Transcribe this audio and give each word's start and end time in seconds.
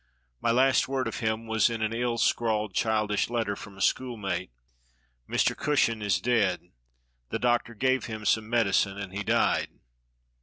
My 0.41 0.49
last 0.49 0.87
word 0.87 1.07
of 1.07 1.19
him 1.19 1.45
was 1.45 1.69
in 1.69 1.83
an 1.83 1.93
ill 1.93 2.17
scrawled, 2.17 2.73
childish 2.73 3.29
letter 3.29 3.55
from 3.55 3.77
a 3.77 3.81
schoolmate: 3.83 4.49
'Mr. 5.29 5.55
Cushion 5.55 6.01
is 6.01 6.19
dead; 6.19 6.71
the 7.29 7.37
doctor 7.37 7.75
gave 7.75 8.05
him 8.05 8.25
some 8.25 8.49
medicine 8.49 8.97
and 8.97 9.13
he 9.13 9.21
died.' 9.23 9.69